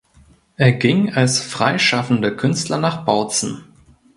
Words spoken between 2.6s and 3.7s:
nach Bautzen.